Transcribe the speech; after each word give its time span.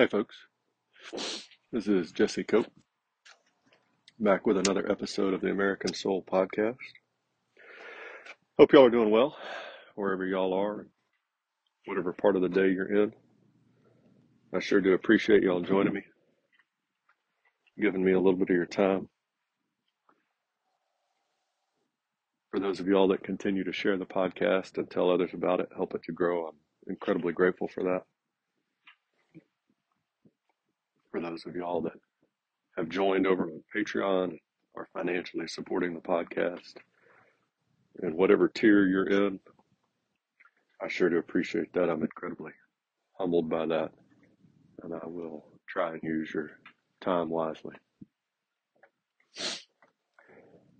Hey, 0.00 0.06
folks. 0.06 0.34
This 1.72 1.86
is 1.86 2.10
Jesse 2.10 2.42
Cope 2.42 2.72
back 4.18 4.46
with 4.46 4.56
another 4.56 4.90
episode 4.90 5.34
of 5.34 5.42
the 5.42 5.50
American 5.50 5.92
Soul 5.92 6.24
Podcast. 6.26 6.78
Hope 8.58 8.72
y'all 8.72 8.86
are 8.86 8.90
doing 8.90 9.10
well 9.10 9.36
wherever 9.96 10.24
y'all 10.24 10.54
are, 10.54 10.86
whatever 11.84 12.14
part 12.14 12.34
of 12.34 12.40
the 12.40 12.48
day 12.48 12.70
you're 12.70 13.02
in. 13.02 13.12
I 14.54 14.60
sure 14.60 14.80
do 14.80 14.94
appreciate 14.94 15.42
y'all 15.42 15.60
joining 15.60 15.92
me, 15.92 16.04
giving 17.78 18.02
me 18.02 18.12
a 18.12 18.18
little 18.18 18.38
bit 18.38 18.48
of 18.48 18.56
your 18.56 18.64
time. 18.64 19.06
For 22.50 22.58
those 22.58 22.80
of 22.80 22.86
y'all 22.86 23.08
that 23.08 23.22
continue 23.22 23.64
to 23.64 23.72
share 23.74 23.98
the 23.98 24.06
podcast 24.06 24.78
and 24.78 24.90
tell 24.90 25.10
others 25.10 25.34
about 25.34 25.60
it, 25.60 25.68
help 25.76 25.94
it 25.94 26.04
to 26.04 26.12
grow, 26.12 26.46
I'm 26.46 26.56
incredibly 26.86 27.34
grateful 27.34 27.68
for 27.68 27.82
that. 27.84 28.04
For 31.20 31.28
those 31.28 31.44
of 31.44 31.54
y'all 31.54 31.82
that 31.82 31.98
have 32.78 32.88
joined 32.88 33.26
over 33.26 33.42
on 33.42 33.62
Patreon 33.76 34.38
are 34.74 34.88
financially 34.94 35.46
supporting 35.48 35.92
the 35.92 36.00
podcast 36.00 36.72
and 38.00 38.14
whatever 38.14 38.48
tier 38.48 38.86
you're 38.86 39.26
in, 39.26 39.38
I 40.82 40.88
sure 40.88 41.10
do 41.10 41.18
appreciate 41.18 41.74
that. 41.74 41.90
I'm 41.90 42.02
incredibly 42.02 42.52
humbled 43.18 43.50
by 43.50 43.66
that, 43.66 43.92
and 44.82 44.94
I 44.94 45.06
will 45.06 45.44
try 45.68 45.92
and 45.92 46.02
use 46.02 46.32
your 46.32 46.52
time 47.02 47.28
wisely. 47.28 47.76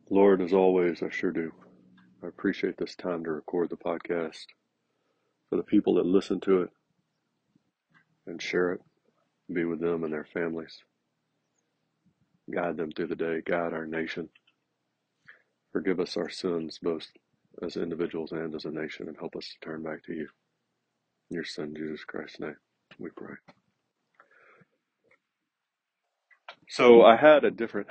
Lord, 0.09 0.41
as 0.41 0.55
always, 0.55 1.03
I 1.03 1.11
sure 1.11 1.33
do. 1.33 1.53
I 2.25 2.29
appreciate 2.29 2.79
this 2.79 2.97
time 2.97 3.25
to 3.25 3.33
record 3.33 3.69
the 3.69 3.77
podcast 3.77 4.47
for 5.51 5.57
the 5.57 5.65
people 5.65 5.95
that 5.97 6.07
listen 6.07 6.41
to 6.41 6.63
it 6.63 6.71
and 8.27 8.41
share 8.41 8.73
it, 8.73 8.81
be 9.53 9.65
with 9.65 9.81
them 9.81 10.05
and 10.05 10.13
their 10.13 10.27
families. 10.33 10.79
Guide 12.53 12.77
them 12.77 12.93
through 12.93 13.09
the 13.09 13.17
day, 13.17 13.43
guide 13.45 13.73
our 13.73 13.87
nation. 13.87 14.29
Forgive 15.73 16.01
us 16.01 16.17
our 16.17 16.31
sins, 16.31 16.79
both 16.83 17.07
as 17.63 17.77
individuals 17.77 18.33
and 18.33 18.55
as 18.55 18.65
a 18.65 18.71
nation, 18.71 19.09
and 19.09 19.17
help 19.19 19.37
us 19.37 19.49
to 19.49 19.67
turn 19.67 19.83
back 19.83 20.03
to 20.05 20.13
you. 20.13 20.29
In 21.31 21.37
your 21.37 21.45
Son, 21.45 21.75
Jesus 21.77 22.05
Christ's 22.05 22.41
name, 22.41 22.57
we 22.99 23.11
pray. 23.17 23.35
So 26.69 27.03
I 27.03 27.17
had 27.17 27.45
a 27.45 27.51
different 27.51 27.89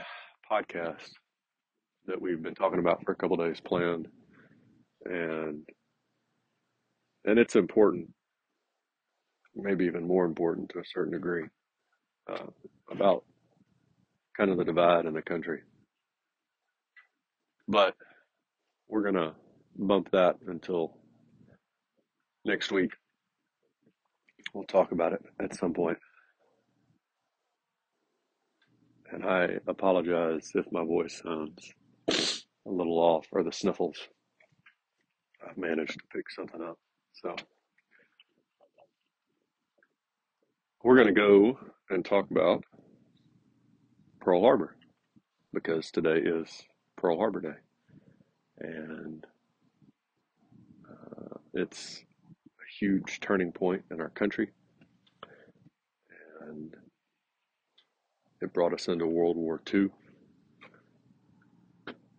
podcast 0.52 1.12
that 2.08 2.22
we've 2.22 2.42
been 2.42 2.56
talking 2.56 2.80
about 2.80 3.04
for 3.06 3.12
a 3.12 3.16
couple 3.16 3.38
days 3.38 3.60
planned, 3.62 4.08
and 5.06 5.64
and 7.26 7.40
it's 7.40 7.56
important, 7.56 8.10
maybe 9.56 9.86
even 9.86 10.08
more 10.08 10.26
important 10.26 10.70
to 10.70 10.80
a 10.80 10.86
certain 10.86 11.14
degree, 11.14 11.46
uh, 12.30 12.48
about 12.92 13.24
kind 14.38 14.52
of 14.52 14.58
the 14.58 14.64
divide 14.64 15.06
in 15.06 15.14
the 15.14 15.22
country. 15.22 15.62
But 17.68 17.96
we're 18.88 19.04
gonna 19.04 19.36
bump 19.76 20.10
that 20.12 20.38
until 20.48 20.98
next 22.46 22.72
week. 22.72 22.92
We'll 24.54 24.64
talk 24.64 24.92
about 24.92 25.14
it 25.14 25.22
at 25.40 25.56
some 25.56 25.74
point. 25.74 25.98
And 29.12 29.26
I 29.26 29.60
apologize 29.68 30.52
if 30.56 30.72
my 30.72 30.84
voice 30.84 31.22
sounds 31.24 31.74
a 32.10 32.72
little 32.72 32.98
off 32.98 33.28
or 33.32 33.44
the 33.44 33.52
sniffles. 33.52 33.98
I've 35.48 35.58
managed 35.58 35.94
to 35.94 36.06
pick 36.14 36.30
something 36.30 36.62
up. 36.62 36.78
So 37.14 37.36
we're 40.84 40.96
going 40.96 41.14
to 41.14 41.14
go 41.14 41.60
and 41.90 42.06
talk 42.06 42.32
about 42.32 42.64
Pearl 44.22 44.42
Harbor 44.42 44.76
because 45.54 45.92
today 45.92 46.20
is 46.24 46.64
Pearl 46.96 47.18
Harbor 47.18 47.42
Day. 47.42 47.58
And 48.60 49.26
uh, 50.90 51.38
it's 51.54 52.02
a 52.46 52.86
huge 52.86 53.20
turning 53.20 53.52
point 53.52 53.84
in 53.92 54.00
our 54.00 54.10
country. 54.10 54.52
And 56.48 56.74
it 58.42 58.54
brought 58.54 58.74
us 58.74 58.88
into 58.88 59.06
World 59.06 59.36
War 59.36 59.62
II, 59.74 59.90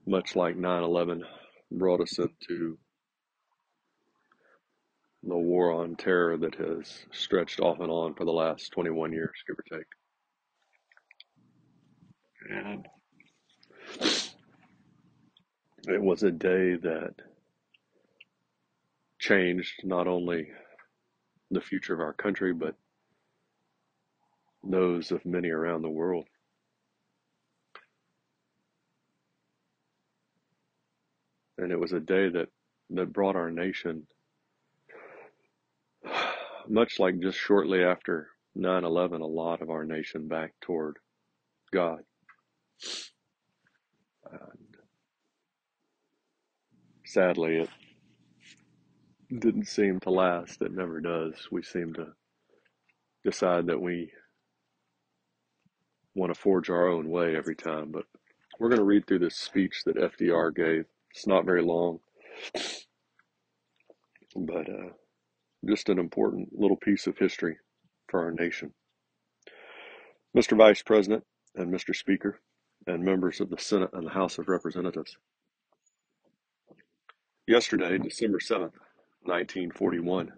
much 0.06 0.36
like 0.36 0.56
9 0.56 0.82
11 0.82 1.24
brought 1.72 2.00
us 2.00 2.18
into 2.18 2.76
the 5.22 5.36
war 5.36 5.72
on 5.72 5.96
terror 5.96 6.36
that 6.38 6.54
has 6.54 7.04
stretched 7.12 7.60
off 7.60 7.80
and 7.80 7.90
on 7.90 8.14
for 8.14 8.24
the 8.24 8.32
last 8.32 8.72
21 8.72 9.12
years, 9.12 9.30
give 9.46 9.56
or 9.58 9.78
take. 9.78 9.86
And 12.50 12.86
it 15.88 16.00
was 16.00 16.22
a 16.22 16.30
day 16.30 16.76
that 16.76 17.14
changed 19.18 19.84
not 19.84 20.06
only 20.06 20.48
the 21.50 21.60
future 21.60 21.94
of 21.94 22.00
our 22.00 22.14
country, 22.14 22.54
but 22.54 22.74
those 24.62 25.10
of 25.10 25.24
many 25.24 25.50
around 25.50 25.82
the 25.82 25.90
world. 25.90 26.26
And 31.58 31.70
it 31.70 31.78
was 31.78 31.92
a 31.92 32.00
day 32.00 32.30
that, 32.30 32.48
that 32.90 33.12
brought 33.12 33.36
our 33.36 33.50
nation, 33.50 34.06
much 36.70 36.98
like 36.98 37.18
just 37.20 37.38
shortly 37.38 37.82
after 37.82 38.28
9 38.54 38.84
11, 38.84 39.20
a 39.20 39.26
lot 39.26 39.62
of 39.62 39.70
our 39.70 39.84
nation 39.84 40.28
back 40.28 40.52
toward 40.60 40.96
God. 41.72 42.00
And 44.30 44.76
sadly, 47.04 47.58
it 47.58 47.68
didn't 49.40 49.68
seem 49.68 50.00
to 50.00 50.10
last. 50.10 50.62
It 50.62 50.72
never 50.72 51.00
does. 51.00 51.34
We 51.50 51.62
seem 51.62 51.92
to 51.94 52.08
decide 53.24 53.66
that 53.66 53.80
we 53.80 54.12
want 56.14 56.34
to 56.34 56.40
forge 56.40 56.70
our 56.70 56.88
own 56.88 57.08
way 57.08 57.36
every 57.36 57.56
time. 57.56 57.90
But 57.92 58.04
we're 58.58 58.68
going 58.68 58.80
to 58.80 58.84
read 58.84 59.06
through 59.06 59.20
this 59.20 59.36
speech 59.36 59.82
that 59.86 59.96
FDR 59.96 60.54
gave. 60.54 60.84
It's 61.12 61.26
not 61.26 61.44
very 61.44 61.62
long, 61.62 61.98
but 64.36 64.68
uh, 64.68 64.90
just 65.68 65.88
an 65.88 65.98
important 65.98 66.48
little 66.52 66.76
piece 66.76 67.06
of 67.06 67.18
history 67.18 67.56
for 68.08 68.24
our 68.24 68.32
nation. 68.32 68.72
Mr. 70.36 70.56
Vice 70.56 70.82
President 70.82 71.24
and 71.56 71.72
Mr. 71.72 71.94
Speaker, 71.94 72.40
and 72.86 73.04
members 73.04 73.40
of 73.40 73.50
the 73.50 73.58
Senate 73.58 73.90
and 73.92 74.06
the 74.06 74.10
House 74.10 74.38
of 74.38 74.48
Representatives. 74.48 75.16
Yesterday, 77.46 77.98
December 77.98 78.38
7th, 78.38 78.72
1941, 79.22 80.32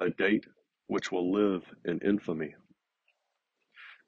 a 0.00 0.10
date 0.10 0.46
which 0.86 1.10
will 1.12 1.32
live 1.32 1.62
in 1.84 1.98
infamy. 1.98 2.54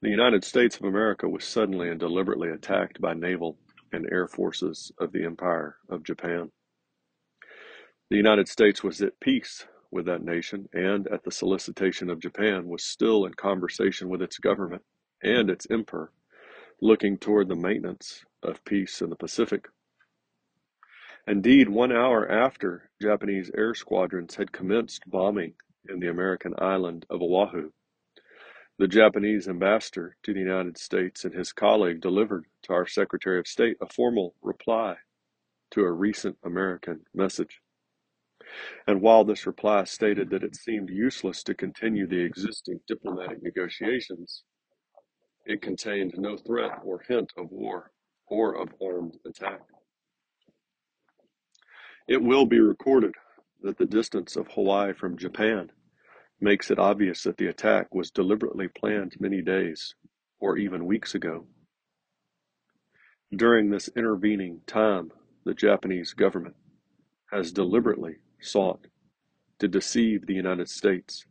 The 0.03 0.09
United 0.09 0.45
States 0.45 0.77
of 0.77 0.85
America 0.85 1.29
was 1.29 1.45
suddenly 1.45 1.91
and 1.91 2.01
deliberately 2.01 2.49
attacked 2.49 3.01
by 3.01 3.13
naval 3.13 3.59
and 3.93 4.09
air 4.11 4.29
forces 4.29 4.93
of 4.99 5.13
the 5.13 5.25
Empire 5.25 5.77
of 5.91 6.05
Japan. 6.05 6.51
The 8.09 8.17
United 8.17 8.49
States 8.49 8.83
was 8.83 9.03
at 9.03 9.21
peace 9.21 9.67
with 9.91 10.07
that 10.07 10.23
nation 10.23 10.69
and, 10.73 11.07
at 11.09 11.25
the 11.25 11.31
solicitation 11.31 12.11
of 12.11 12.21
Japan, 12.21 12.69
was 12.69 12.85
still 12.85 13.25
in 13.27 13.35
conversation 13.35 14.09
with 14.09 14.23
its 14.23 14.39
government 14.39 14.83
and 15.23 15.51
its 15.51 15.67
emperor 15.71 16.13
looking 16.81 17.19
toward 17.19 17.49
the 17.49 17.57
maintenance 17.57 18.25
of 18.43 18.65
peace 18.65 19.03
in 19.03 19.11
the 19.11 19.17
Pacific. 19.17 19.69
Indeed, 21.27 21.69
one 21.69 21.93
hour 21.93 22.31
after 22.31 22.91
Japanese 23.01 23.51
air 23.57 23.75
squadrons 23.75 24.37
had 24.37 24.53
commenced 24.53 25.03
bombing 25.07 25.55
in 25.89 26.01
the 26.01 26.09
American 26.09 26.55
island 26.59 27.05
of 27.11 27.21
Oahu, 27.21 27.71
the 28.79 28.89
Japanese 28.89 29.47
ambassador 29.47 30.17
to 30.23 30.33
the 30.33 30.41
United 30.41 30.79
States 30.79 31.25
and 31.27 31.35
his 31.35 31.53
colleague 31.53 32.01
delivered 32.01 32.47
to 32.63 32.73
our 32.73 32.87
Secretary 32.87 33.39
of 33.39 33.47
State 33.47 33.77
a 33.83 33.87
formal 33.87 34.35
reply 34.41 34.97
to 35.73 35.83
a 35.83 35.93
recent 35.93 36.39
American 36.43 37.05
message. 37.15 37.60
And 38.87 39.01
while 39.01 39.25
this 39.25 39.47
reply 39.47 39.85
stated 39.85 40.31
that 40.31 40.43
it 40.43 40.57
seemed 40.57 40.91
useless 40.91 41.43
to 41.45 41.55
continue 41.55 42.07
the 42.07 42.21
existing 42.21 42.81
diplomatic 42.87 43.43
negotiations, 43.43 44.45
it 45.45 45.63
contained 45.63 46.15
no 46.17 46.37
threat 46.37 46.73
or 46.85 47.03
hint 47.07 47.33
of 47.37 47.51
war 47.51 47.93
or 48.27 48.55
of 48.55 48.75
armed 48.83 49.17
attack. 49.27 49.61
It 52.09 52.23
will 52.23 52.47
be 52.47 52.61
recorded 52.61 53.15
that 53.63 53.79
the 53.79 53.87
distance 53.87 54.37
of 54.37 54.49
Hawaii 54.49 54.93
from 54.93 55.19
Japan 55.19 55.71
makes 56.41 56.71
it 56.71 56.79
obvious 56.79 57.23
that 57.23 57.37
the 57.37 57.47
attack 57.47 57.95
was 57.95 58.11
deliberately 58.11 58.69
planned 58.69 59.15
many 59.21 59.43
days 59.43 59.95
or 60.41 60.57
even 60.57 60.87
weeks 60.87 61.15
ago. 61.15 61.47
During 63.35 63.71
this 63.71 63.89
intervening 63.95 64.63
time, 64.67 65.13
the 65.45 65.55
Japanese 65.55 66.15
government 66.15 66.57
has 67.31 67.53
deliberately 67.53 68.17
sought 68.41 68.87
to 69.59 69.69
deceive 69.69 70.27
the 70.27 70.35
United 70.35 70.69
States 70.69 71.25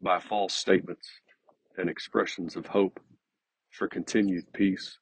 by 0.00 0.18
false 0.20 0.54
statements 0.54 1.08
and 1.76 1.90
expressions 1.90 2.56
of 2.56 2.66
hope 2.66 3.00
for 3.70 3.88
continued 3.88 4.52
peace. 4.52 4.98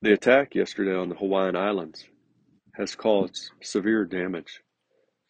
The 0.00 0.12
attack 0.12 0.54
yesterday 0.54 0.94
on 0.94 1.08
the 1.08 1.14
Hawaiian 1.14 1.56
Islands 1.56 2.04
has 2.74 2.96
caused 2.96 3.50
severe 3.62 4.04
damage 4.04 4.60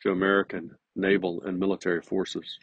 to 0.03 0.11
American 0.11 0.71
naval 0.97 1.43
and 1.43 1.59
military 1.59 2.01
forces. 2.01 2.59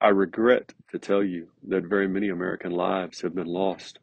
I 0.00 0.08
regret 0.08 0.72
to 0.90 0.98
tell 0.98 1.22
you 1.22 1.48
that 1.68 1.84
very 1.84 2.08
many 2.08 2.28
American 2.28 2.72
lives 2.72 3.20
have 3.20 3.34
been 3.34 3.46
lost. 3.46 3.98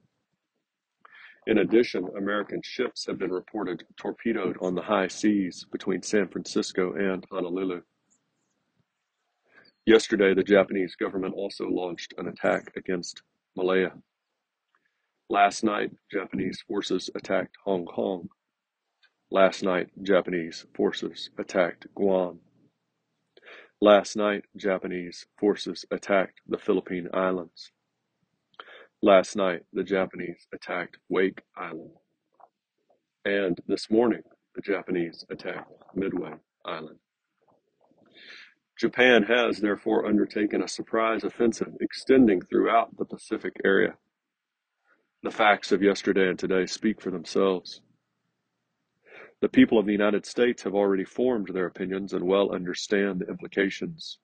In 1.45 1.57
addition, 1.57 2.07
American 2.17 2.61
ships 2.63 3.05
have 3.05 3.19
been 3.19 3.31
reported 3.31 3.83
torpedoed 3.97 4.57
on 4.61 4.75
the 4.75 4.81
high 4.81 5.09
seas 5.09 5.65
between 5.71 6.01
San 6.01 6.29
Francisco 6.29 6.93
and 6.93 7.25
Honolulu. 7.29 7.81
Yesterday, 9.85 10.33
the 10.33 10.43
Japanese 10.43 10.95
government 10.95 11.33
also 11.35 11.65
launched 11.65 12.13
an 12.17 12.29
attack 12.29 12.71
against 12.77 13.23
Malaya. 13.57 13.91
Last 15.29 15.65
night, 15.65 15.91
Japanese 16.09 16.61
forces 16.65 17.09
attacked 17.13 17.57
Hong 17.65 17.85
Kong. 17.85 18.29
Last 19.29 19.63
night, 19.63 19.89
Japanese 20.01 20.65
forces 20.73 21.29
attacked 21.37 21.87
Guam. 21.93 22.39
Last 23.81 24.15
night, 24.15 24.45
Japanese 24.55 25.25
forces 25.37 25.83
attacked 25.91 26.39
the 26.47 26.57
Philippine 26.57 27.09
Islands. 27.13 27.71
Last 29.03 29.35
night, 29.35 29.63
the 29.73 29.83
Japanese 29.83 30.47
attacked 30.53 30.97
Wake 31.09 31.41
Island. 31.57 31.91
And 33.25 33.59
this 33.67 33.91
morning, 33.91 34.21
the 34.55 34.61
Japanese 34.61 35.25
attacked 35.29 35.73
Midway 35.93 36.31
Island. 36.63 36.99
Japan 38.79 39.23
has 39.23 39.57
therefore 39.57 40.05
undertaken 40.05 40.63
a 40.63 40.69
surprise 40.69 41.25
offensive 41.25 41.73
extending 41.81 42.39
throughout 42.43 42.95
the 42.95 43.03
Pacific 43.03 43.57
area. 43.65 43.95
The 45.21 45.31
facts 45.31 45.73
of 45.73 45.83
yesterday 45.83 46.29
and 46.29 46.39
today 46.39 46.65
speak 46.65 47.01
for 47.01 47.11
themselves. 47.11 47.81
The 49.41 49.49
people 49.49 49.77
of 49.77 49.85
the 49.85 49.91
United 49.91 50.25
States 50.25 50.63
have 50.63 50.75
already 50.75 51.03
formed 51.03 51.49
their 51.49 51.65
opinions 51.65 52.13
and 52.13 52.23
well 52.23 52.55
understand 52.55 53.19
the 53.19 53.27
implications 53.27 54.19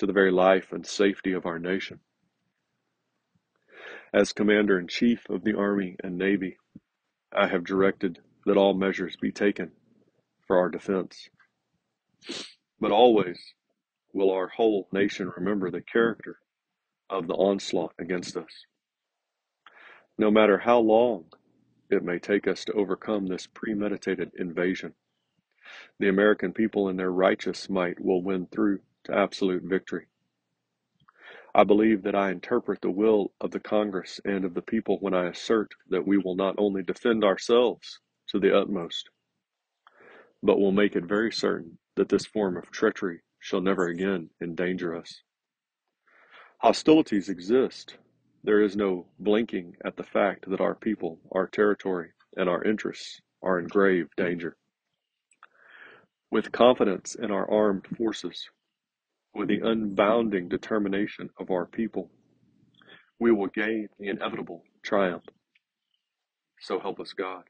to 0.00 0.04
the 0.04 0.12
very 0.12 0.30
life 0.30 0.72
and 0.72 0.86
safety 0.86 1.32
of 1.32 1.46
our 1.46 1.58
nation. 1.58 2.00
As 4.12 4.32
Commander 4.32 4.78
in 4.78 4.88
Chief 4.88 5.28
of 5.28 5.44
the 5.44 5.56
Army 5.56 5.96
and 6.02 6.16
Navy, 6.16 6.56
I 7.32 7.48
have 7.48 7.64
directed 7.64 8.20
that 8.46 8.56
all 8.56 8.72
measures 8.72 9.16
be 9.16 9.32
taken 9.32 9.72
for 10.46 10.56
our 10.56 10.70
defense. 10.70 11.28
But 12.80 12.90
always 12.90 13.54
will 14.12 14.30
our 14.30 14.48
whole 14.48 14.88
nation 14.92 15.30
remember 15.36 15.70
the 15.70 15.82
character 15.82 16.38
of 17.10 17.26
the 17.26 17.34
onslaught 17.34 17.92
against 17.98 18.36
us. 18.36 18.64
No 20.16 20.30
matter 20.30 20.58
how 20.58 20.78
long 20.78 21.26
it 21.90 22.02
may 22.02 22.18
take 22.18 22.46
us 22.46 22.64
to 22.66 22.72
overcome 22.72 23.26
this 23.26 23.46
premeditated 23.46 24.32
invasion. 24.36 24.94
The 25.98 26.08
American 26.08 26.52
people 26.52 26.88
in 26.88 26.96
their 26.96 27.12
righteous 27.12 27.68
might 27.68 28.00
will 28.00 28.22
win 28.22 28.46
through 28.46 28.80
to 29.04 29.14
absolute 29.14 29.62
victory. 29.64 30.06
I 31.54 31.64
believe 31.64 32.02
that 32.02 32.14
I 32.14 32.30
interpret 32.30 32.80
the 32.80 32.90
will 32.90 33.32
of 33.40 33.50
the 33.50 33.60
Congress 33.60 34.20
and 34.24 34.44
of 34.44 34.54
the 34.54 34.62
people 34.62 34.98
when 35.00 35.14
I 35.14 35.28
assert 35.28 35.72
that 35.88 36.06
we 36.06 36.18
will 36.18 36.36
not 36.36 36.54
only 36.58 36.82
defend 36.82 37.24
ourselves 37.24 38.00
to 38.28 38.38
the 38.38 38.56
utmost, 38.56 39.08
but 40.42 40.58
will 40.60 40.72
make 40.72 40.94
it 40.94 41.04
very 41.04 41.32
certain 41.32 41.78
that 41.96 42.08
this 42.08 42.26
form 42.26 42.56
of 42.56 42.70
treachery 42.70 43.22
shall 43.38 43.60
never 43.60 43.86
again 43.86 44.30
endanger 44.40 44.94
us. 44.94 45.22
Hostilities 46.58 47.28
exist 47.28 47.96
there 48.44 48.62
is 48.62 48.76
no 48.76 49.06
blinking 49.18 49.76
at 49.84 49.96
the 49.96 50.04
fact 50.04 50.48
that 50.48 50.60
our 50.60 50.74
people, 50.74 51.18
our 51.32 51.46
territory, 51.46 52.10
and 52.36 52.48
our 52.48 52.62
interests 52.62 53.20
are 53.42 53.58
in 53.58 53.66
grave 53.66 54.08
danger. 54.16 54.56
With 56.30 56.52
confidence 56.52 57.14
in 57.14 57.30
our 57.30 57.50
armed 57.50 57.86
forces, 57.96 58.48
with 59.38 59.48
the 59.48 59.60
unbounding 59.60 60.48
determination 60.48 61.30
of 61.38 61.52
our 61.52 61.64
people, 61.64 62.10
we 63.20 63.30
will 63.30 63.46
gain 63.46 63.88
the 64.00 64.08
inevitable 64.08 64.64
triumph. 64.82 65.22
So 66.60 66.80
help 66.80 66.98
us 66.98 67.12
God. 67.12 67.44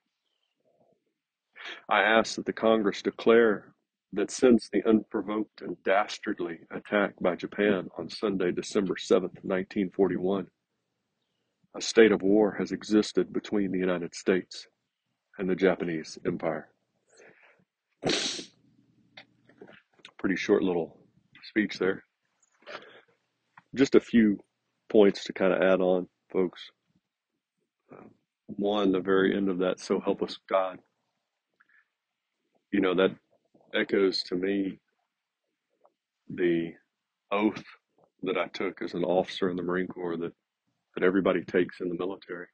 I 1.88 2.02
ask 2.02 2.36
that 2.36 2.44
the 2.44 2.52
Congress 2.52 3.00
declare 3.00 3.72
that 4.12 4.30
since 4.30 4.68
the 4.68 4.86
unprovoked 4.86 5.62
and 5.62 5.82
dastardly 5.82 6.58
attack 6.70 7.14
by 7.22 7.34
Japan 7.36 7.88
on 7.96 8.10
Sunday, 8.10 8.52
December 8.52 8.94
7th, 8.94 9.42
1941, 9.42 10.46
a 11.74 11.80
state 11.80 12.12
of 12.12 12.20
war 12.20 12.54
has 12.58 12.70
existed 12.70 13.32
between 13.32 13.72
the 13.72 13.78
United 13.78 14.14
States 14.14 14.66
and 15.38 15.48
the 15.48 15.56
Japanese 15.56 16.18
Empire. 16.26 16.68
Pretty 20.18 20.36
short 20.36 20.62
little 20.62 20.97
speech 21.48 21.78
there. 21.78 22.04
Just 23.74 23.94
a 23.94 24.00
few 24.00 24.38
points 24.90 25.24
to 25.24 25.32
kind 25.32 25.52
of 25.52 25.62
add 25.62 25.80
on, 25.80 26.08
folks. 26.32 26.70
One, 28.46 28.92
the 28.92 29.00
very 29.00 29.36
end 29.36 29.48
of 29.48 29.58
that, 29.58 29.80
so 29.80 30.00
help 30.00 30.22
us 30.22 30.38
God. 30.48 30.78
You 32.72 32.80
know, 32.80 32.94
that 32.94 33.14
echoes 33.74 34.22
to 34.24 34.36
me 34.36 34.78
the 36.30 36.72
oath 37.30 37.62
that 38.22 38.38
I 38.38 38.46
took 38.48 38.82
as 38.82 38.94
an 38.94 39.04
officer 39.04 39.50
in 39.50 39.56
the 39.56 39.62
Marine 39.62 39.86
Corps 39.88 40.16
that 40.18 40.32
that 40.94 41.04
everybody 41.04 41.44
takes 41.44 41.80
in 41.80 41.88
the 41.88 41.94
military. 41.94 42.46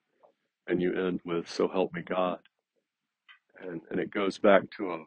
And 0.66 0.82
you 0.82 0.92
end 0.94 1.20
with, 1.24 1.48
So 1.48 1.68
help 1.68 1.94
me 1.94 2.02
God. 2.02 2.38
And, 3.62 3.80
and 3.90 4.00
it 4.00 4.10
goes 4.10 4.38
back 4.38 4.62
to 4.76 4.90
a 4.92 5.04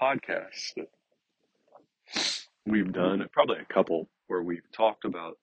podcast 0.00 0.74
that 0.76 0.88
we've 2.70 2.92
done, 2.92 3.26
probably 3.32 3.58
a 3.58 3.72
couple, 3.72 4.08
where 4.26 4.42
we've 4.42 4.70
talked 4.72 5.04
about 5.04 5.38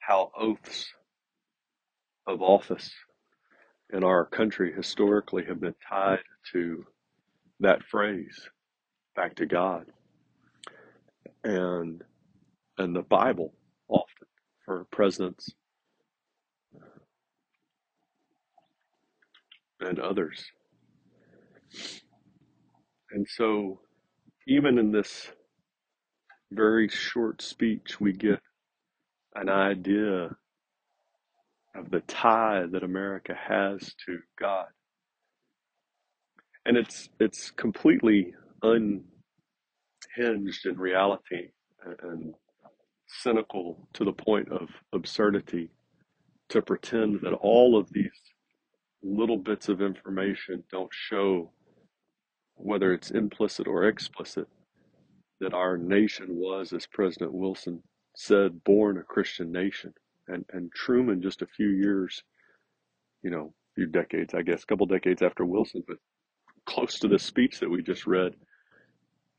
how 0.00 0.30
oaths 0.38 0.92
of 2.26 2.42
office 2.42 2.90
in 3.92 4.04
our 4.04 4.24
country 4.24 4.72
historically 4.72 5.44
have 5.44 5.60
been 5.60 5.74
tied 5.88 6.20
to 6.52 6.84
that 7.60 7.82
phrase, 7.84 8.48
back 9.14 9.36
to 9.36 9.46
God. 9.46 9.86
And 11.44 12.02
and 12.78 12.96
the 12.96 13.02
Bible 13.02 13.52
often 13.88 14.26
for 14.64 14.86
presidents 14.90 15.50
and 19.80 19.98
others. 19.98 20.44
And 23.10 23.26
so, 23.28 23.80
even 24.46 24.78
in 24.78 24.92
this 24.92 25.30
very 26.54 26.88
short 26.88 27.42
speech, 27.42 28.00
we 28.00 28.12
get 28.12 28.40
an 29.34 29.48
idea 29.48 30.36
of 31.74 31.90
the 31.90 32.00
tie 32.00 32.64
that 32.70 32.82
America 32.82 33.34
has 33.34 33.94
to 34.06 34.18
God. 34.38 34.66
And 36.64 36.76
it's 36.76 37.08
it's 37.18 37.50
completely 37.50 38.34
unhinged 38.62 39.04
in 40.66 40.78
reality 40.78 41.48
and 42.02 42.34
cynical 43.08 43.88
to 43.94 44.04
the 44.04 44.12
point 44.12 44.48
of 44.50 44.68
absurdity 44.92 45.70
to 46.50 46.62
pretend 46.62 47.20
that 47.22 47.32
all 47.32 47.76
of 47.76 47.92
these 47.92 48.10
little 49.02 49.38
bits 49.38 49.68
of 49.68 49.80
information 49.82 50.62
don't 50.70 50.90
show, 50.92 51.50
whether 52.54 52.92
it's 52.92 53.10
implicit 53.10 53.66
or 53.66 53.84
explicit, 53.84 54.46
that 55.42 55.54
our 55.54 55.76
nation 55.76 56.28
was, 56.36 56.72
as 56.72 56.86
President 56.86 57.34
Wilson 57.34 57.82
said, 58.14 58.62
born 58.62 58.96
a 58.96 59.02
Christian 59.02 59.50
nation. 59.50 59.92
And, 60.28 60.44
and 60.52 60.70
Truman, 60.72 61.20
just 61.20 61.42
a 61.42 61.46
few 61.46 61.68
years, 61.68 62.22
you 63.24 63.30
know, 63.30 63.46
a 63.46 63.74
few 63.74 63.86
decades, 63.86 64.34
I 64.34 64.42
guess, 64.42 64.62
a 64.62 64.66
couple 64.66 64.86
decades 64.86 65.20
after 65.20 65.44
Wilson, 65.44 65.82
but 65.86 65.96
close 66.64 67.00
to 67.00 67.08
this 67.08 67.24
speech 67.24 67.58
that 67.58 67.68
we 67.68 67.82
just 67.82 68.06
read, 68.06 68.34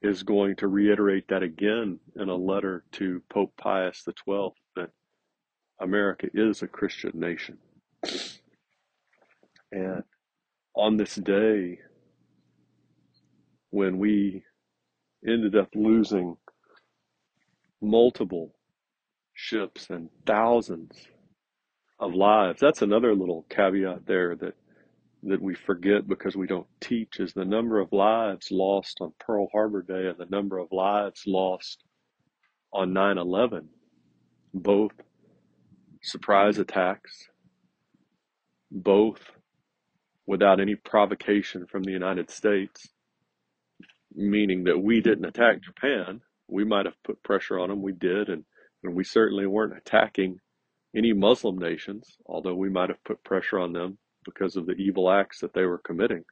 is 0.02 0.24
going 0.24 0.58
to 0.58 0.68
reiterate 0.68 1.30
that 1.30 1.42
again 1.42 1.98
in 2.18 2.28
a 2.28 2.36
letter 2.36 2.84
to 2.92 3.22
Pope 3.30 3.54
Pius 3.58 4.04
XII 4.06 4.50
that 4.76 4.90
America 5.80 6.28
is 6.34 6.62
a 6.62 6.68
Christian 6.68 7.12
nation. 7.16 7.58
And 9.72 10.04
on 10.76 10.98
this 10.98 11.16
day, 11.16 11.80
when 13.70 13.98
we 13.98 14.44
ended 15.28 15.56
up 15.56 15.70
losing 15.76 16.38
multiple 17.82 18.54
ships 19.34 19.90
and 19.90 20.10
thousands 20.26 21.08
of 22.00 22.14
lives, 22.14 22.60
that's 22.60 22.82
another 22.82 23.16
little 23.16 23.46
caveat 23.50 24.06
there 24.06 24.36
that 24.36 24.56
that 25.26 25.42
we 25.42 25.56
forget 25.56 26.06
because 26.08 26.36
we 26.36 26.48
don't 26.48 26.68
teach 26.82 27.20
is 27.20 27.32
the 27.34 27.46
number 27.46 27.80
of 27.80 27.94
lives 27.94 28.50
lost 28.52 28.98
on 29.00 29.14
Pearl 29.20 29.48
Harbor 29.54 29.82
Day 29.82 30.08
and 30.08 30.18
the 30.18 30.26
number 30.30 30.58
of 30.58 30.68
lives 30.72 31.24
lost 31.26 31.84
on 32.74 32.92
9 32.92 33.18
11 33.18 33.70
both 34.54 34.92
surprise 36.04 36.58
attacks, 36.60 37.30
both 38.72 39.22
without 40.28 40.60
any 40.60 40.76
provocation 40.76 41.66
from 41.66 41.84
the 41.84 41.92
United 41.92 42.30
States, 42.30 42.88
meaning 44.16 44.64
that 44.66 44.82
we 44.82 45.02
didn't 45.02 45.26
attack 45.26 45.62
Japan. 45.62 46.22
We 46.48 46.64
might 46.64 46.86
have 46.86 47.02
put 47.04 47.24
pressure 47.24 47.60
on 47.60 47.70
them, 47.70 47.82
we 47.82 47.94
did, 47.94 48.30
and, 48.30 48.44
and 48.84 48.94
we 48.96 49.04
certainly 49.04 49.48
weren't 49.48 49.78
attacking 49.78 50.40
any 50.96 51.14
Muslim 51.14 51.58
nations, 51.58 52.18
although 52.26 52.56
we 52.56 52.70
might 52.70 52.90
have 52.90 53.04
put 53.04 53.24
pressure 53.24 53.60
on 53.60 53.74
them 53.74 53.98
because 54.26 54.56
of 54.56 54.66
the 54.66 54.74
evil 54.74 55.10
acts 55.10 55.40
that 55.40 55.54
they 55.54 55.66
were 55.66 55.80
committing. 55.80 56.24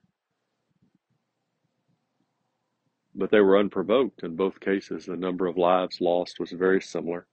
But 3.15 3.31
they 3.31 3.41
were 3.41 3.57
unprovoked 3.57 4.23
in 4.23 4.35
both 4.35 4.59
cases. 4.59 5.05
The 5.05 5.17
number 5.17 5.47
of 5.47 5.57
lives 5.57 5.99
lost 5.99 6.39
was 6.39 6.51
very 6.51 6.81
similar. 6.81 7.27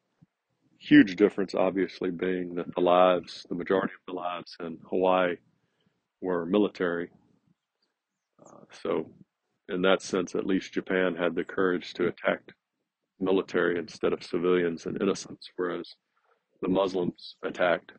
Huge 0.78 1.16
difference, 1.16 1.54
obviously, 1.54 2.10
being 2.10 2.54
that 2.54 2.74
the 2.74 2.80
lives, 2.80 3.46
the 3.48 3.54
majority 3.54 3.92
of 3.94 4.14
the 4.14 4.18
lives 4.20 4.56
in 4.60 4.78
Hawaii 4.88 5.36
were 6.20 6.46
military. 6.46 7.10
Uh, 8.44 8.64
so, 8.82 9.10
in 9.68 9.82
that 9.82 10.02
sense, 10.02 10.34
at 10.34 10.46
least 10.46 10.72
Japan 10.72 11.14
had 11.14 11.34
the 11.34 11.44
courage 11.44 11.94
to 11.94 12.08
attack 12.08 12.40
military 13.20 13.78
instead 13.78 14.12
of 14.12 14.22
civilians 14.22 14.86
and 14.86 15.00
innocents, 15.02 15.50
whereas 15.56 15.94
the 16.62 16.68
Muslims 16.68 17.36
attacked 17.44 17.92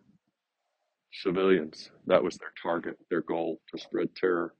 civilians. 1.12 1.92
That 2.08 2.24
was 2.24 2.38
their 2.38 2.54
target, 2.62 2.98
their 3.10 3.22
goal 3.22 3.60
to 3.72 3.78
spread 3.78 4.16
terror. 4.16 4.54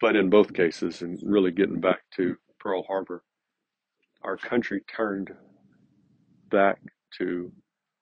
But 0.00 0.16
in 0.16 0.30
both 0.30 0.52
cases, 0.52 1.02
and 1.02 1.18
really 1.22 1.50
getting 1.50 1.80
back 1.80 2.00
to 2.16 2.36
Pearl 2.58 2.82
Harbor, 2.84 3.22
our 4.22 4.36
country 4.36 4.82
turned 4.94 5.30
back 6.50 6.78
to 7.18 7.50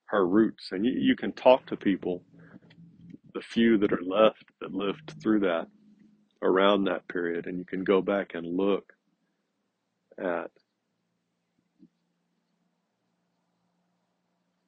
her 0.07 0.27
roots. 0.27 0.69
And 0.73 0.85
you, 0.85 0.93
you 0.93 1.17
can 1.17 1.33
talk 1.33 1.67
to 1.67 1.77
people, 1.77 2.23
the 3.39 3.45
few 3.45 3.79
that 3.79 3.93
are 3.93 4.03
left 4.05 4.47
that 4.61 4.75
lived 4.75 5.15
through 5.23 5.39
that 5.39 5.69
around 6.43 6.83
that 6.85 7.07
period, 7.07 7.47
and 7.47 7.57
you 7.57 7.65
can 7.65 7.85
go 7.85 8.03
back 8.03 8.35
and 8.35 8.45
look 8.57 8.93
at 10.19 10.51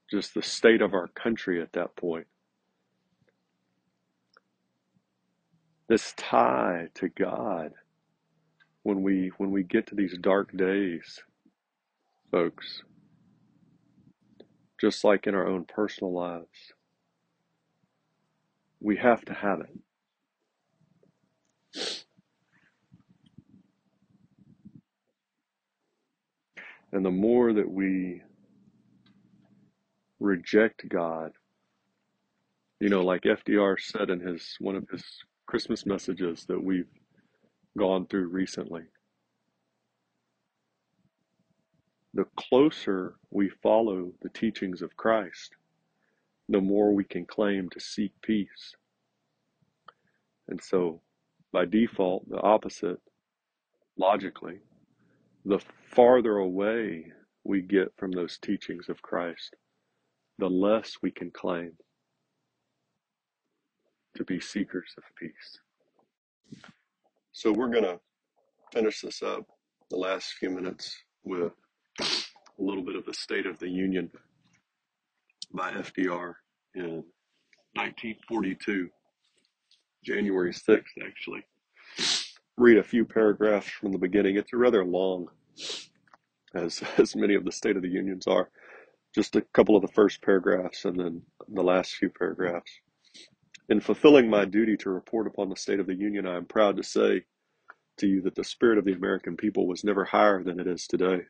just 0.09 0.35
the 0.35 0.43
state 0.43 0.83
of 0.83 0.95
our 0.95 1.09
country 1.09 1.61
at 1.61 1.73
that 1.73 1.97
point. 1.97 2.29
This 5.89 6.15
tie 6.17 6.87
to 6.95 7.09
God 7.09 7.73
when 8.85 9.03
we 9.03 9.33
when 9.39 9.51
we 9.51 9.65
get 9.65 9.89
to 9.89 9.97
these 9.97 10.17
dark 10.21 10.57
days, 10.57 11.19
folks, 12.31 12.85
just 14.81 15.03
like 15.03 15.27
in 15.27 15.35
our 15.35 15.49
own 15.49 15.65
personal 15.65 16.13
lives, 16.13 16.73
we 18.81 18.97
have 18.97 19.25
to 19.27 19.35
have 19.35 19.61
it. 19.61 19.77
And 26.93 27.05
the 27.05 27.11
more 27.11 27.53
that 27.53 27.71
we 27.71 28.23
reject 30.21 30.89
God. 30.89 31.33
You 32.79 32.89
know, 32.91 33.03
like 33.03 33.23
FDR 33.23 33.81
said 33.81 34.11
in 34.11 34.21
his 34.21 34.57
one 34.61 34.77
of 34.77 34.89
his 34.91 35.05
Christmas 35.47 35.85
messages 35.85 36.45
that 36.47 36.63
we've 36.63 36.89
gone 37.77 38.07
through 38.07 38.29
recently. 38.29 38.83
The 42.15 42.27
closer 42.37 43.15
we 43.31 43.51
follow 43.63 44.13
the 44.23 44.29
teachings 44.31 44.83
of 44.83 44.97
Christ, 44.97 45.55
the 46.51 46.61
more 46.61 46.93
we 46.93 47.05
can 47.05 47.25
claim 47.25 47.69
to 47.71 47.79
seek 47.79 48.13
peace. 48.23 48.75
And 50.49 50.61
so, 50.61 51.01
by 51.53 51.65
default, 51.65 52.29
the 52.29 52.41
opposite, 52.41 52.99
logically, 53.97 54.59
the 55.45 55.61
farther 55.95 56.39
away 56.39 57.07
we 57.45 57.63
get 57.63 57.93
from 57.97 58.11
those 58.11 58.37
teachings 58.37 58.89
of 58.89 59.01
Christ, 59.01 59.55
the 60.39 60.51
less 60.51 60.95
we 61.03 61.13
can 61.13 61.31
claim 61.31 61.73
to 64.17 64.25
be 64.25 64.41
seekers 64.41 64.93
of 64.99 65.05
peace. 65.17 65.61
So 67.31 67.53
we're 67.53 67.71
going 67.71 67.85
to 67.85 68.01
finish 68.73 69.03
this 69.03 69.23
up 69.23 69.47
the 69.89 69.97
last 69.97 70.33
few 70.33 70.51
minutes 70.51 70.97
with 71.23 71.53
a 72.01 72.05
little 72.59 72.83
bit 72.83 72.97
of 72.97 73.07
the 73.07 73.15
State 73.15 73.47
of 73.47 73.61
the 73.61 73.69
Union 73.69 74.11
by 75.53 75.73
FDR 75.73 76.35
in 76.75 77.05
1942, 77.75 78.89
January 80.05 80.53
6th, 80.53 80.83
actually. 81.05 81.45
Read 82.57 82.79
a 82.79 82.83
few 82.83 83.05
paragraphs 83.05 83.69
from 83.69 83.93
the 83.93 83.99
beginning. 83.99 84.37
It's 84.37 84.53
rather 84.53 84.85
long, 84.85 85.29
as, 86.55 86.83
as 86.99 87.17
many 87.17 87.35
of 87.35 87.45
the 87.45 87.53
State 87.53 87.77
of 87.77 87.83
the 87.83 87.89
Unions 87.89 88.27
are 88.27 88.51
just 89.15 89.37
a 89.37 89.43
couple 89.53 89.77
of 89.77 89.83
the 89.83 89.89
first 89.89 90.23
paragraphs 90.23 90.85
and 90.85 90.99
then 90.99 91.23
the 91.49 91.63
last 91.63 91.95
few 91.95 92.11
paragraphs. 92.11 92.71
In 93.69 93.81
fulfilling 93.81 94.29
my 94.29 94.45
duty 94.45 94.77
to 94.79 94.91
report 94.91 95.27
upon 95.27 95.49
the 95.49 95.57
state 95.57 95.81
of 95.81 95.87
the 95.87 95.95
Union, 95.95 96.27
I 96.27 96.37
am 96.37 96.45
proud 96.45 96.77
to 96.77 96.83
say 96.83 97.25
to 97.99 98.07
you 98.07 98.21
that 98.23 98.35
the 98.35 98.45
spirit 98.45 98.79
of 98.79 98.85
the 98.85 98.93
American 98.93 99.37
people 99.37 99.67
was 99.67 99.85
never 99.85 100.05
higher 100.05 100.43
than 100.43 100.59
it 100.59 100.67
is 100.67 100.87
today. 100.87 101.23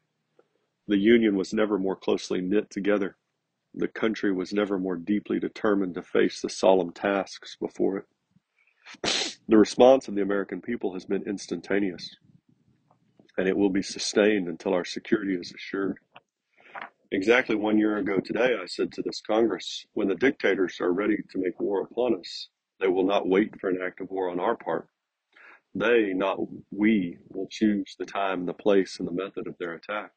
The 0.89 0.97
Union 0.97 1.37
was 1.37 1.53
never 1.53 1.79
more 1.79 1.97
closely 1.97 2.41
knit 2.41 2.71
together. 2.71 3.17
The 3.75 3.89
country 3.89 4.33
was 4.33 4.53
never 4.53 4.79
more 4.79 4.97
deeply 4.97 5.39
determined 5.39 5.95
to 5.95 6.03
face 6.03 6.41
the 6.41 6.49
solemn 6.49 6.93
tasks 6.93 7.57
before 7.61 7.99
it. 7.99 8.07
The 9.49 9.59
response 9.59 10.07
of 10.07 10.15
the 10.15 10.23
American 10.23 10.61
people 10.61 10.93
has 10.95 11.05
been 11.05 11.25
instantaneous, 11.27 12.17
and 13.37 13.49
it 13.49 13.57
will 13.57 13.71
be 13.71 13.83
sustained 13.83 14.47
until 14.47 14.75
our 14.75 14.85
security 14.85 15.35
is 15.35 15.53
assured. 15.53 15.99
Exactly 17.11 17.57
one 17.57 17.77
year 17.77 17.97
ago 17.97 18.21
today, 18.21 18.57
I 18.63 18.67
said 18.67 18.93
to 18.93 19.03
this 19.03 19.21
Congress, 19.21 19.87
when 19.95 20.07
the 20.07 20.15
dictators 20.15 20.81
are 20.81 20.93
ready 20.93 21.17
to 21.31 21.39
make 21.39 21.59
war 21.59 21.83
upon 21.83 22.15
us, 22.15 22.49
they 22.79 22.87
will 22.87 23.05
not 23.05 23.29
wait 23.29 23.61
for 23.61 23.71
an 23.71 23.83
act 23.83 24.01
of 24.01 24.11
war 24.11 24.31
on 24.31 24.39
our 24.39 24.57
part. 24.57 24.87
They, 25.75 26.13
not 26.15 26.39
we, 26.71 27.19
will 27.29 27.49
choose 27.51 27.97
the 27.99 28.07
time, 28.07 28.47
the 28.47 28.55
place, 28.55 29.01
and 29.01 29.09
the 29.09 29.13
method 29.13 29.49
of 29.49 29.59
their 29.59 29.75
attack. 29.75 30.13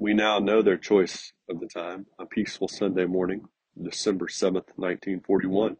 We 0.00 0.12
now 0.12 0.40
know 0.40 0.60
their 0.60 0.76
choice 0.76 1.32
of 1.48 1.60
the 1.60 1.68
time, 1.68 2.06
a 2.18 2.26
peaceful 2.26 2.66
Sunday 2.66 3.04
morning, 3.04 3.46
December 3.80 4.26
7th, 4.26 4.74
1941. 4.74 5.76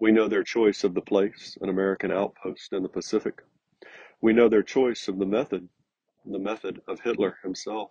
We 0.00 0.10
know 0.10 0.26
their 0.26 0.42
choice 0.42 0.84
of 0.84 0.94
the 0.94 1.02
place, 1.02 1.58
an 1.60 1.68
American 1.68 2.10
outpost 2.10 2.72
in 2.72 2.82
the 2.82 2.88
Pacific. 2.88 3.42
We 4.22 4.32
know 4.32 4.48
their 4.48 4.62
choice 4.62 5.06
of 5.06 5.18
the 5.18 5.26
method, 5.26 5.68
the 6.24 6.38
method 6.38 6.80
of 6.88 7.00
Hitler 7.00 7.36
himself. 7.42 7.90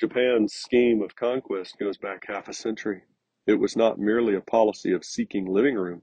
Japan's 0.00 0.54
scheme 0.54 1.02
of 1.02 1.14
conquest 1.14 1.76
goes 1.78 1.98
back 1.98 2.24
half 2.26 2.48
a 2.48 2.54
century. 2.54 3.02
It 3.46 3.60
was 3.60 3.76
not 3.76 3.98
merely 3.98 4.34
a 4.34 4.40
policy 4.40 4.92
of 4.92 5.04
seeking 5.04 5.44
living 5.44 5.74
room. 5.74 6.00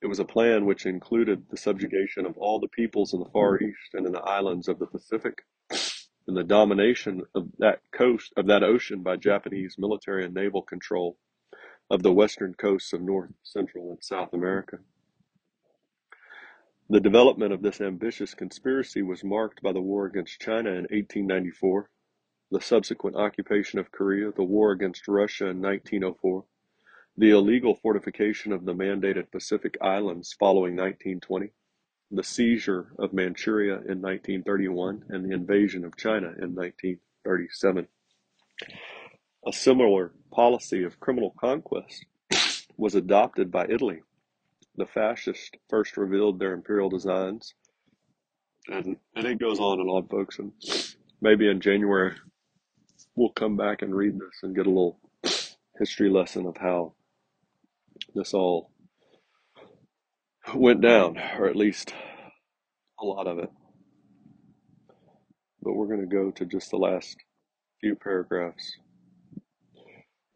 It 0.00 0.06
was 0.06 0.20
a 0.20 0.24
plan 0.24 0.64
which 0.64 0.86
included 0.86 1.50
the 1.50 1.58
subjugation 1.58 2.24
of 2.24 2.38
all 2.38 2.60
the 2.60 2.68
peoples 2.68 3.12
in 3.12 3.20
the 3.20 3.30
Far 3.30 3.60
East 3.60 3.92
and 3.92 4.06
in 4.06 4.12
the 4.12 4.22
islands 4.22 4.68
of 4.68 4.78
the 4.78 4.86
Pacific, 4.86 5.42
and 6.26 6.36
the 6.36 6.44
domination 6.44 7.22
of 7.34 7.48
that 7.58 7.80
coast 7.92 8.32
of 8.36 8.46
that 8.46 8.62
ocean 8.62 9.02
by 9.02 9.16
Japanese 9.16 9.76
military 9.78 10.24
and 10.24 10.34
naval 10.34 10.62
control 10.62 11.18
of 11.90 12.02
the 12.02 12.12
western 12.12 12.54
coasts 12.54 12.92
of 12.92 13.02
North, 13.02 13.30
Central, 13.42 13.90
and 13.90 14.02
South 14.02 14.32
America. 14.32 14.78
The 16.88 17.00
development 17.00 17.52
of 17.52 17.62
this 17.62 17.80
ambitious 17.80 18.34
conspiracy 18.34 19.02
was 19.02 19.24
marked 19.24 19.62
by 19.62 19.72
the 19.72 19.80
war 19.80 20.06
against 20.06 20.40
China 20.40 20.70
in 20.70 20.86
1894 20.90 21.88
the 22.54 22.60
subsequent 22.60 23.16
occupation 23.16 23.80
of 23.80 23.90
Korea, 23.90 24.30
the 24.30 24.44
war 24.44 24.70
against 24.70 25.08
Russia 25.08 25.48
in 25.48 25.60
1904, 25.60 26.44
the 27.16 27.30
illegal 27.30 27.74
fortification 27.74 28.52
of 28.52 28.64
the 28.64 28.74
mandated 28.74 29.30
Pacific 29.32 29.76
Islands 29.80 30.32
following 30.32 30.76
1920, 30.76 31.50
the 32.16 32.24
seizure 32.24 32.92
of 32.98 33.12
Manchuria 33.12 33.74
in 33.74 34.00
1931, 34.00 35.04
and 35.08 35.24
the 35.24 35.34
invasion 35.34 35.84
of 35.84 35.96
China 35.96 36.28
in 36.28 36.54
1937. 36.54 37.88
A 39.46 39.52
similar 39.52 40.12
policy 40.32 40.84
of 40.84 41.00
criminal 41.00 41.34
conquest 41.38 42.06
was 42.76 42.94
adopted 42.94 43.50
by 43.50 43.66
Italy. 43.68 44.00
The 44.76 44.86
fascists 44.86 45.50
first 45.68 45.96
revealed 45.96 46.38
their 46.38 46.52
imperial 46.52 46.88
designs, 46.88 47.54
and, 48.68 48.96
and 49.14 49.26
it 49.26 49.38
goes 49.38 49.60
on 49.60 49.80
and 49.80 49.90
on, 49.90 50.08
folks. 50.08 50.38
And 50.38 50.52
maybe 51.20 51.48
in 51.48 51.60
January 51.60 52.14
we'll 53.16 53.30
come 53.30 53.56
back 53.56 53.82
and 53.82 53.94
read 53.94 54.14
this 54.14 54.42
and 54.42 54.54
get 54.54 54.66
a 54.66 54.70
little 54.70 54.98
history 55.78 56.10
lesson 56.10 56.46
of 56.46 56.56
how 56.56 56.94
this 58.14 58.34
all 58.34 58.70
went 60.56 60.80
down, 60.82 61.18
or 61.38 61.46
at 61.48 61.56
least 61.56 61.94
a 63.00 63.04
lot 63.06 63.26
of 63.26 63.38
it. 63.38 63.50
but 65.62 65.74
we're 65.74 65.88
going 65.88 66.00
to 66.00 66.06
go 66.06 66.30
to 66.32 66.46
just 66.46 66.70
the 66.70 66.76
last 66.78 67.16
few 67.80 67.96
paragraphs. 67.96 68.76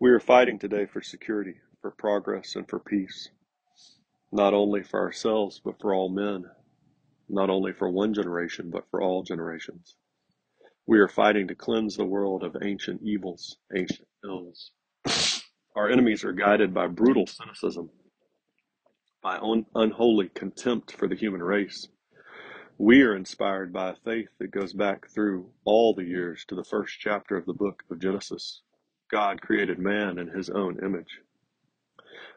We 0.00 0.10
are 0.10 0.20
fighting 0.20 0.58
today 0.58 0.86
for 0.86 1.02
security, 1.02 1.54
for 1.82 1.92
progress, 1.92 2.56
and 2.56 2.68
for 2.68 2.80
peace, 2.80 3.30
not 4.32 4.54
only 4.54 4.82
for 4.82 5.00
ourselves, 5.00 5.60
but 5.64 5.80
for 5.80 5.94
all 5.94 6.08
men, 6.10 6.44
not 7.28 7.50
only 7.50 7.72
for 7.72 7.90
one 7.90 8.14
generation, 8.14 8.70
but 8.70 8.84
for 8.90 9.02
all 9.02 9.22
generations. 9.22 9.96
We 10.86 10.98
are 11.00 11.08
fighting 11.08 11.48
to 11.48 11.56
cleanse 11.56 11.96
the 11.96 12.04
world 12.06 12.44
of 12.44 12.56
ancient 12.62 13.02
evils, 13.02 13.58
ancient 13.76 14.08
ills. 14.24 14.72
Our 15.76 15.90
enemies 15.90 16.24
are 16.24 16.32
guided 16.32 16.74
by 16.74 16.88
brutal 16.88 17.26
cynicism, 17.26 17.90
by 19.22 19.36
un- 19.38 19.66
unholy 19.74 20.28
contempt 20.30 20.92
for 20.92 21.08
the 21.08 21.16
human 21.16 21.42
race. 21.42 21.88
We 22.78 23.02
are 23.02 23.16
inspired 23.16 23.72
by 23.72 23.90
a 23.90 23.96
faith 24.04 24.28
that 24.38 24.52
goes 24.52 24.72
back 24.72 25.08
through 25.10 25.50
all 25.64 25.94
the 25.94 26.04
years 26.04 26.44
to 26.48 26.54
the 26.54 26.64
first 26.64 26.98
chapter 27.00 27.36
of 27.36 27.46
the 27.46 27.52
book 27.54 27.82
of 27.90 28.00
Genesis. 28.00 28.62
God 29.10 29.40
created 29.40 29.78
man 29.78 30.18
in 30.18 30.28
his 30.28 30.50
own 30.50 30.78
image. 30.84 31.20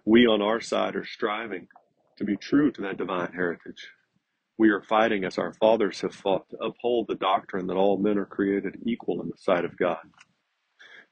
We 0.05 0.27
on 0.27 0.41
our 0.41 0.61
side 0.61 0.95
are 0.95 1.05
striving 1.05 1.67
to 2.17 2.23
be 2.25 2.37
true 2.37 2.71
to 2.71 2.81
that 2.83 2.97
divine 2.97 3.33
heritage. 3.33 3.89
We 4.57 4.69
are 4.69 4.81
fighting 4.81 5.25
as 5.25 5.37
our 5.37 5.53
fathers 5.53 6.01
have 6.01 6.15
fought 6.15 6.49
to 6.51 6.57
uphold 6.57 7.07
the 7.07 7.15
doctrine 7.15 7.67
that 7.67 7.77
all 7.77 7.97
men 7.97 8.17
are 8.17 8.25
created 8.25 8.77
equal 8.85 9.21
in 9.21 9.29
the 9.29 9.37
sight 9.37 9.65
of 9.65 9.77
God. 9.77 9.99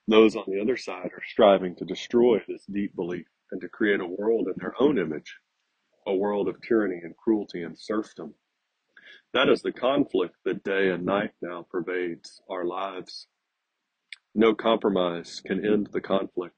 Those 0.07 0.35
on 0.35 0.45
the 0.47 0.61
other 0.61 0.77
side 0.77 1.11
are 1.13 1.23
striving 1.27 1.75
to 1.77 1.85
destroy 1.85 2.43
this 2.47 2.65
deep 2.65 2.95
belief 2.95 3.27
and 3.51 3.61
to 3.61 3.69
create 3.69 4.01
a 4.01 4.07
world 4.07 4.47
in 4.47 4.55
their 4.57 4.75
own 4.81 4.97
image, 4.99 5.35
a 6.09 6.15
world 6.15 6.47
of 6.47 6.61
tyranny 6.61 6.99
and 7.03 7.15
cruelty 7.15 7.61
and 7.61 7.77
serfdom. 7.77 8.33
That 9.33 9.47
is 9.47 9.61
the 9.61 9.71
conflict 9.71 10.35
that 10.43 10.63
day 10.63 10.89
and 10.89 11.05
night 11.05 11.31
now 11.41 11.67
pervades 11.69 12.41
our 12.49 12.65
lives. 12.65 13.27
No 14.33 14.55
compromise 14.55 15.41
can 15.45 15.63
end 15.63 15.89
the 15.91 16.01
conflict. 16.01 16.55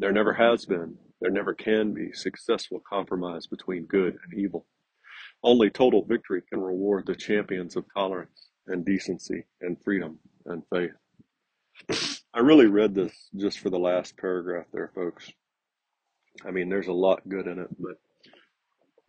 There 0.00 0.10
never 0.10 0.32
has 0.32 0.66
been, 0.66 0.96
there 1.20 1.30
never 1.30 1.54
can 1.54 1.94
be 1.94 2.12
successful 2.12 2.82
compromise 2.88 3.46
between 3.46 3.86
good 3.86 4.18
and 4.24 4.40
evil. 4.40 4.66
Only 5.44 5.70
total 5.70 6.04
victory 6.04 6.42
can 6.48 6.60
reward 6.60 7.06
the 7.06 7.14
champions 7.14 7.76
of 7.76 7.84
tolerance 7.94 8.48
and 8.66 8.84
decency 8.84 9.44
and 9.60 9.76
freedom 9.84 10.18
and 10.46 10.62
faith. 10.70 12.18
I 12.34 12.40
really 12.40 12.66
read 12.66 12.94
this 12.94 13.28
just 13.36 13.60
for 13.60 13.70
the 13.70 13.78
last 13.78 14.16
paragraph 14.16 14.66
there, 14.72 14.90
folks. 14.92 15.30
I 16.44 16.50
mean, 16.50 16.68
there's 16.68 16.88
a 16.88 16.92
lot 16.92 17.28
good 17.28 17.46
in 17.46 17.60
it, 17.60 17.68
but 17.78 17.98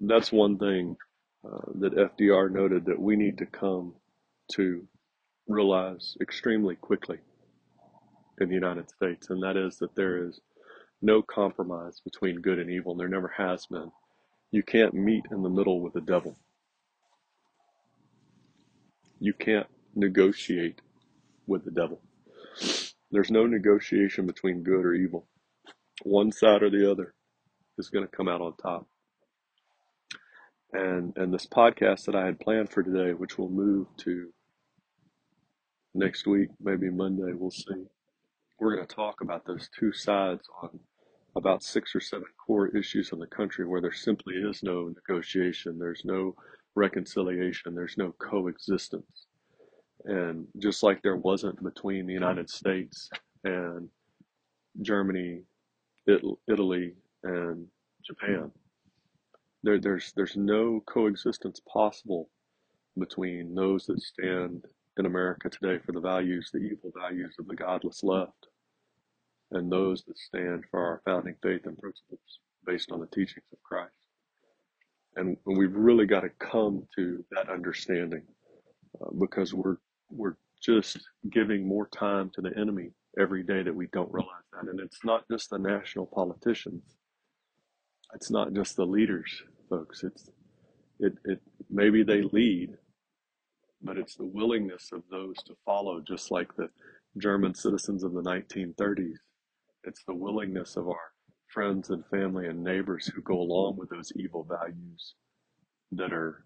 that's 0.10 0.32
one 0.32 0.58
thing 0.58 0.98
uh, 1.46 1.72
that 1.76 1.96
FDR 1.96 2.52
noted 2.52 2.86
that 2.86 3.00
we 3.00 3.16
need 3.16 3.38
to 3.40 3.46
come 3.46 3.94
to 4.54 4.88
realize 5.48 6.16
extremely 6.22 6.76
quickly 6.76 7.20
in 8.40 8.50
the 8.50 8.56
United 8.56 8.90
States, 8.90 9.30
and 9.30 9.44
that 9.44 9.58
is 9.58 9.78
that 9.78 9.96
there 9.96 10.28
is 10.28 10.40
no 11.02 11.22
compromise 11.22 12.02
between 12.04 12.42
good 12.42 12.60
and 12.60 12.70
evil, 12.70 12.94
and 12.94 13.00
there 13.00 13.10
never 13.10 13.34
has 13.38 13.66
been. 13.68 13.92
You 14.52 14.64
can't 14.64 14.94
meet 14.94 15.26
in 15.32 15.44
the 15.44 15.50
middle 15.50 15.82
with 15.82 15.94
the 15.94 16.02
devil. 16.02 16.36
You 19.20 19.34
can't 19.34 19.68
negotiate 19.96 20.82
with 21.48 21.66
the 21.66 21.72
devil. 21.72 22.02
There's 23.12 23.32
no 23.32 23.46
negotiation 23.46 24.26
between 24.26 24.64
good 24.64 24.86
or 24.86 24.94
evil. 24.94 25.28
One 26.04 26.32
side 26.32 26.64
or 26.64 26.70
the 26.70 26.90
other 26.90 27.14
is 27.78 27.90
going 27.90 28.06
to 28.08 28.16
come 28.16 28.28
out 28.28 28.42
on 28.42 28.56
top. 28.58 28.88
And 30.74 31.16
and 31.18 31.34
this 31.34 31.46
podcast 31.46 32.06
that 32.06 32.16
I 32.16 32.26
had 32.26 32.40
planned 32.40 32.70
for 32.70 32.82
today, 32.84 33.14
which 33.14 33.38
we'll 33.38 33.50
move 33.50 33.88
to 33.98 34.30
next 35.94 36.26
week, 36.26 36.50
maybe 36.60 36.90
Monday, 36.90 37.34
we'll 37.34 37.52
see. 37.52 37.86
We're 38.60 38.76
going 38.76 38.88
to 38.88 38.96
talk 38.96 39.22
about 39.22 39.46
those 39.46 39.70
two 39.78 39.94
sides 39.94 40.44
on 40.62 40.80
about 41.36 41.64
six 41.64 41.96
or 41.96 42.00
seven 42.00 42.28
core 42.46 42.68
issues 42.76 43.12
in 43.12 43.20
the 43.20 43.28
country 43.28 43.68
where 43.68 43.82
there 43.82 43.94
simply 43.94 44.36
is 44.36 44.64
no 44.64 44.94
negotiation, 44.96 45.80
there's 45.80 46.04
no 46.06 46.36
reconciliation, 46.76 47.76
there's 47.76 47.98
no 47.98 48.14
coexistence. 48.20 49.28
And 50.06 50.48
just 50.60 50.84
like 50.84 51.02
there 51.02 51.18
wasn't 51.18 51.64
between 51.64 52.08
the 52.08 52.14
United 52.14 52.50
States 52.50 53.10
and 53.44 53.90
Germany, 54.82 55.44
Italy, 56.08 56.94
and 57.24 57.68
Japan, 58.04 58.52
there, 59.64 59.80
there's 59.80 60.12
there's 60.16 60.36
no 60.38 60.84
coexistence 60.86 61.62
possible 61.72 62.30
between 63.00 63.56
those 63.56 63.86
that 63.88 64.02
stand 64.02 64.66
in 64.98 65.06
America 65.06 65.50
today 65.50 65.80
for 65.84 65.94
the 65.94 66.02
values, 66.02 66.50
the 66.54 66.60
evil 66.60 66.92
values 66.96 67.36
of 67.40 67.48
the 67.48 67.56
godless 67.56 68.04
left, 68.04 68.48
and 69.52 69.72
those 69.72 70.04
that 70.04 70.18
stand 70.18 70.64
for 70.70 70.80
our 70.80 71.02
founding 71.06 71.36
faith 71.42 71.62
and 71.66 71.78
principles 71.78 72.20
based 72.66 72.92
on 72.92 73.00
the 73.00 73.08
teachings 73.08 73.46
of 73.52 73.64
Christ. 73.64 73.92
And 75.16 75.38
we've 75.46 75.76
really 75.76 76.06
got 76.06 76.22
to 76.22 76.30
come 76.40 76.84
to 76.96 77.24
that 77.32 77.50
understanding 77.50 78.24
uh, 79.02 79.12
because 79.20 79.54
we're 79.54 79.78
we're 80.10 80.36
just 80.62 81.00
giving 81.32 81.68
more 81.68 81.88
time 81.88 82.32
to 82.36 82.42
the 82.42 82.58
enemy 82.58 82.92
every 83.20 83.44
day 83.44 83.64
that 83.64 83.76
we 83.76 83.88
don't 83.94 84.12
realize 84.14 84.44
that. 84.54 84.70
And 84.70 84.80
it's 84.80 85.04
not 85.04 85.24
just 85.30 85.50
the 85.50 85.60
national 85.60 86.08
politicians. 86.08 86.84
It's 88.14 88.32
not 88.32 88.54
just 88.54 88.76
the 88.76 88.86
leaders 88.86 89.44
folks. 89.74 90.04
It's 90.04 90.30
it 91.00 91.14
it 91.26 91.40
maybe 91.70 92.04
they 92.04 92.22
lead, 92.22 92.78
but 93.82 93.98
it's 93.98 94.16
the 94.16 94.26
willingness 94.26 94.92
of 94.94 95.04
those 95.10 95.36
to 95.48 95.56
follow, 95.66 96.02
just 96.02 96.32
like 96.32 96.56
the 96.56 96.70
German 97.18 97.56
citizens 97.56 98.04
of 98.04 98.14
the 98.14 98.22
1930s. 98.22 99.18
It's 99.84 100.04
the 100.06 100.14
willingness 100.16 100.76
of 100.78 100.88
our 100.88 101.12
friends 101.48 101.90
and 101.90 102.04
family 102.12 102.48
and 102.48 102.64
neighbors 102.64 103.12
who 103.14 103.22
go 103.22 103.40
along 103.40 103.78
with 103.78 103.90
those 103.90 104.12
evil 104.16 104.44
values 104.48 105.16
that 105.92 106.14
are 106.14 106.44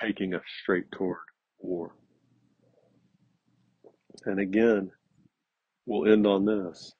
taking 0.00 0.34
us 0.34 0.42
straight 0.62 0.90
toward 0.92 1.18
war. 1.58 1.94
And 4.24 4.40
again, 4.40 4.90
we'll 5.86 6.10
end 6.10 6.26
on 6.26 6.44
this. 6.46 6.94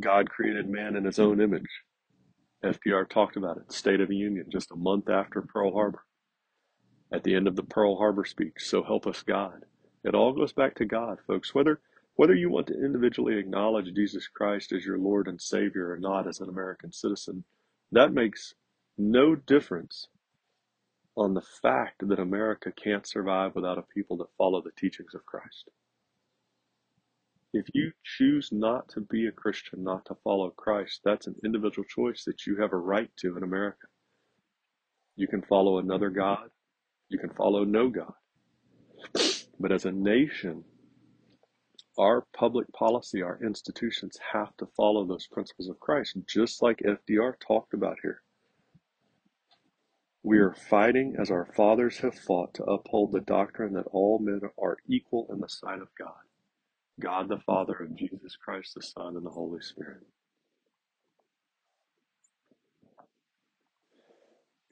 God 0.00 0.30
created 0.30 0.68
man 0.68 0.96
in 0.96 1.04
his 1.04 1.18
own 1.18 1.40
image. 1.40 1.68
FDR 2.64 3.08
talked 3.08 3.36
about 3.36 3.56
it, 3.56 3.72
State 3.72 4.00
of 4.00 4.08
the 4.08 4.16
Union, 4.16 4.46
just 4.50 4.70
a 4.70 4.76
month 4.76 5.08
after 5.08 5.42
Pearl 5.42 5.72
Harbor. 5.72 6.04
At 7.12 7.24
the 7.24 7.34
end 7.34 7.48
of 7.48 7.56
the 7.56 7.62
Pearl 7.62 7.96
Harbor 7.96 8.24
speech, 8.24 8.58
so 8.58 8.82
help 8.82 9.06
us 9.06 9.22
God. 9.22 9.64
It 10.04 10.14
all 10.14 10.32
goes 10.32 10.52
back 10.52 10.76
to 10.76 10.84
God, 10.84 11.18
folks. 11.26 11.54
Whether 11.54 11.80
whether 12.14 12.34
you 12.34 12.50
want 12.50 12.66
to 12.68 12.84
individually 12.84 13.38
acknowledge 13.38 13.92
Jesus 13.94 14.28
Christ 14.28 14.72
as 14.72 14.84
your 14.84 14.98
Lord 14.98 15.28
and 15.28 15.40
Savior 15.40 15.90
or 15.90 15.98
not 15.98 16.28
as 16.28 16.40
an 16.40 16.48
American 16.48 16.92
citizen, 16.92 17.44
that 17.90 18.12
makes 18.12 18.54
no 18.98 19.34
difference 19.34 20.08
on 21.16 21.34
the 21.34 21.42
fact 21.42 22.06
that 22.06 22.18
America 22.18 22.72
can't 22.72 23.06
survive 23.06 23.54
without 23.54 23.78
a 23.78 23.82
people 23.82 24.16
that 24.18 24.32
follow 24.36 24.62
the 24.62 24.72
teachings 24.76 25.14
of 25.14 25.26
Christ. 25.26 25.68
If 27.54 27.66
you 27.74 27.92
choose 28.02 28.48
not 28.50 28.88
to 28.90 29.00
be 29.00 29.26
a 29.26 29.32
Christian, 29.32 29.84
not 29.84 30.06
to 30.06 30.16
follow 30.24 30.50
Christ, 30.50 31.00
that's 31.04 31.26
an 31.26 31.36
individual 31.44 31.84
choice 31.84 32.24
that 32.24 32.46
you 32.46 32.56
have 32.56 32.72
a 32.72 32.78
right 32.78 33.10
to 33.18 33.36
in 33.36 33.42
America. 33.42 33.86
You 35.16 35.28
can 35.28 35.42
follow 35.42 35.78
another 35.78 36.08
God, 36.08 36.48
you 37.08 37.18
can 37.18 37.30
follow 37.30 37.64
no 37.64 37.90
God. 37.90 38.14
But 39.60 39.70
as 39.70 39.84
a 39.84 39.92
nation, 39.92 40.64
our 41.98 42.26
public 42.34 42.72
policy, 42.72 43.20
our 43.20 43.38
institutions 43.44 44.16
have 44.32 44.56
to 44.56 44.66
follow 44.74 45.04
those 45.04 45.26
principles 45.26 45.68
of 45.68 45.78
Christ, 45.78 46.16
just 46.26 46.62
like 46.62 46.78
FDR 46.78 47.34
talked 47.46 47.74
about 47.74 47.98
here. 48.02 48.22
We 50.22 50.38
are 50.38 50.54
fighting 50.54 51.16
as 51.18 51.30
our 51.30 51.52
fathers 51.54 51.98
have 51.98 52.14
fought 52.14 52.54
to 52.54 52.64
uphold 52.64 53.12
the 53.12 53.20
doctrine 53.20 53.74
that 53.74 53.88
all 53.92 54.18
men 54.20 54.40
are 54.58 54.78
equal 54.88 55.26
in 55.30 55.40
the 55.40 55.48
sight 55.48 55.80
of 55.82 55.88
God. 55.98 56.14
God 57.02 57.28
the 57.30 57.40
Father, 57.46 57.74
of 57.82 57.96
Jesus 57.96 58.36
Christ 58.36 58.74
the 58.76 58.82
Son, 58.82 59.16
and 59.16 59.26
the 59.26 59.30
Holy 59.30 59.62
Spirit. 59.62 60.02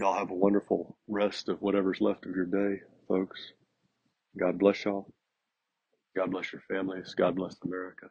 Y'all 0.00 0.14
have 0.18 0.30
a 0.30 0.34
wonderful 0.36 0.96
rest 1.08 1.48
of 1.48 1.62
whatever's 1.62 2.00
left 2.00 2.26
of 2.26 2.36
your 2.36 2.46
day, 2.46 2.82
folks. 3.08 3.40
God 4.38 4.58
bless 4.58 4.84
y'all. 4.84 5.08
God 6.16 6.30
bless 6.32 6.52
your 6.52 6.62
families. 6.70 7.14
God 7.16 7.36
bless 7.36 7.56
America. 7.64 8.08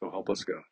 So 0.00 0.10
help 0.10 0.30
us 0.30 0.44
God. 0.44 0.69